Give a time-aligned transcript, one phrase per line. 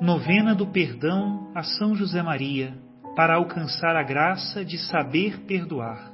[0.00, 2.74] Novena do Perdão a São José Maria,
[3.14, 6.12] para alcançar a graça de saber perdoar.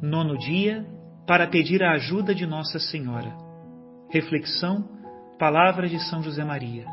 [0.00, 0.86] Nono dia,
[1.26, 3.36] para pedir a ajuda de Nossa Senhora.
[4.10, 4.88] Reflexão,
[5.40, 6.86] Palavra de São José Maria.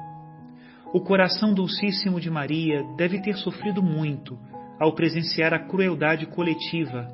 [0.91, 4.39] O coração dulcíssimo de Maria deve ter sofrido muito
[4.79, 7.07] ao presenciar a crueldade coletiva,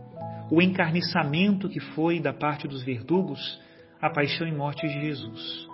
[0.50, 3.62] o encarniçamento que foi, da parte dos verdugos,
[4.02, 5.68] a paixão e morte de Jesus.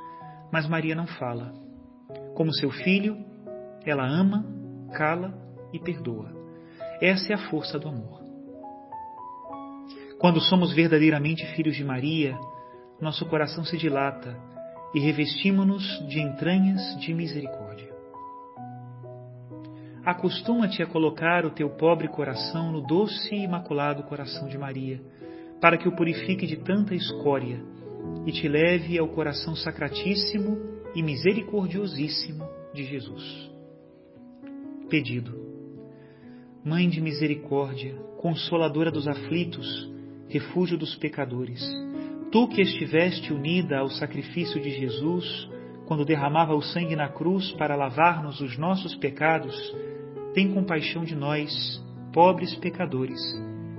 [0.51, 1.64] Mas Maria não fala.
[2.35, 3.17] Como seu filho,
[3.85, 4.45] ela ama,
[4.93, 5.33] cala
[5.71, 6.31] e perdoa.
[7.01, 8.21] Essa é a força do amor.
[10.19, 12.37] Quando somos verdadeiramente filhos de Maria,
[12.99, 14.37] nosso coração se dilata
[14.93, 17.93] e revestimos-nos de entranhas de misericórdia.
[20.05, 25.01] Acostuma-te a colocar o teu pobre coração no doce e imaculado coração de Maria,
[25.61, 27.59] para que o purifique de tanta escória
[28.25, 30.57] e te leve ao coração sacratíssimo
[30.95, 33.51] e misericordiosíssimo de Jesus.
[34.89, 35.45] Pedido.
[36.63, 39.91] Mãe de misericórdia, consoladora dos aflitos,
[40.27, 41.61] refúgio dos pecadores,
[42.31, 45.47] tu que estiveste unida ao sacrifício de Jesus,
[45.85, 49.55] quando derramava o sangue na cruz para lavar-nos os nossos pecados,
[50.33, 51.81] tem compaixão de nós,
[52.11, 53.19] pobres pecadores,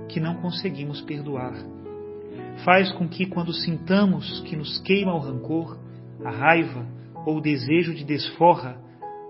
[0.07, 1.53] que não conseguimos perdoar.
[2.63, 5.77] Faz com que, quando sintamos que nos queima o rancor,
[6.23, 6.85] a raiva
[7.25, 8.77] ou o desejo de desforra,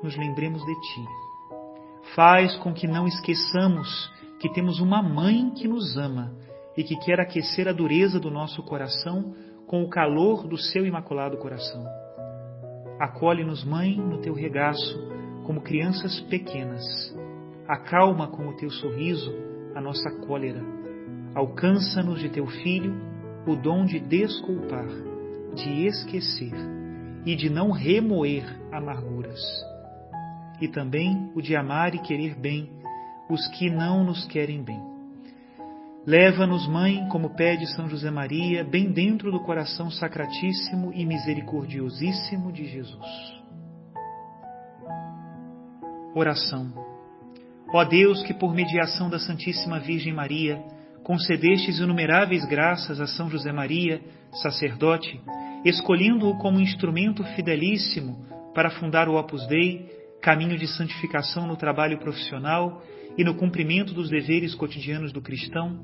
[0.04, 1.06] nos lembremos de Ti.
[2.16, 6.32] Faz com que não esqueçamos que temos uma mãe que nos ama
[6.76, 9.34] e que quer aquecer a dureza do nosso coração
[9.66, 11.84] com o calor do seu imaculado coração.
[13.00, 14.98] Acolhe-nos, Mãe, no teu regaço,
[15.44, 16.84] como crianças pequenas.
[17.68, 19.32] Acalma com o teu sorriso
[19.76, 20.77] a nossa cólera.
[21.38, 23.00] Alcança-nos de teu Filho
[23.46, 24.88] o dom de desculpar,
[25.54, 26.52] de esquecer
[27.28, 29.40] e de não remoer amarguras.
[30.60, 32.72] E também o de amar e querer bem
[33.30, 34.82] os que não nos querem bem.
[36.08, 42.66] Leva-nos, Mãe, como pede São José Maria, bem dentro do coração sacratíssimo e misericordiosíssimo de
[42.66, 43.06] Jesus.
[46.16, 46.74] Oração.
[47.72, 50.76] Ó Deus, que por mediação da Santíssima Virgem Maria
[51.08, 54.02] concedestes inumeráveis graças a São José Maria,
[54.44, 55.18] sacerdote,
[55.64, 59.86] escolhendo-o como instrumento fidelíssimo para fundar o Opus Dei,
[60.22, 62.84] caminho de santificação no trabalho profissional
[63.18, 65.80] e no cumprimento dos deveres cotidianos do cristão,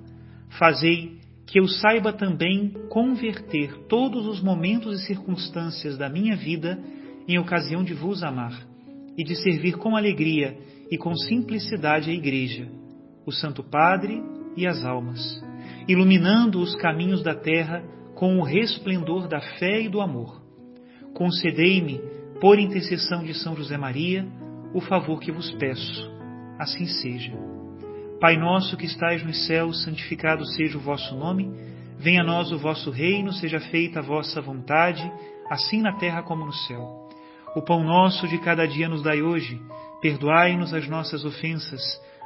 [0.59, 6.78] fazei que eu saiba também converter todos os momentos e circunstâncias da minha vida
[7.29, 8.67] em ocasião de vos amar
[9.17, 10.57] e de servir com alegria
[10.91, 12.67] e com simplicidade a Igreja,
[13.25, 14.22] o Santo Padre
[14.55, 15.43] e as almas,
[15.87, 17.83] iluminando os caminhos da terra
[18.15, 20.41] com o resplendor da fé e do amor.
[21.13, 22.01] Concedei-me,
[22.39, 24.27] por intercessão de São José Maria,
[24.73, 26.11] o favor que vos peço.
[26.59, 27.33] Assim seja.
[28.19, 31.51] Pai nosso que estais nos céus, santificado seja o vosso nome.
[31.97, 35.09] Venha a nós o vosso reino, seja feita a vossa vontade,
[35.49, 37.09] assim na terra como no céu.
[37.55, 39.61] O pão nosso de cada dia nos dai hoje.
[40.01, 41.81] Perdoai-nos as nossas ofensas,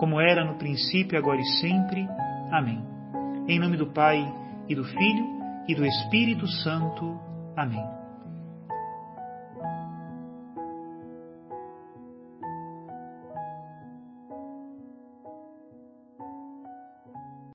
[0.00, 2.08] como era no princípio, agora e sempre.
[2.50, 2.82] Amém.
[3.46, 4.26] Em nome do Pai,
[4.66, 5.26] e do Filho,
[5.68, 7.20] e do Espírito Santo.
[7.54, 7.99] Amém.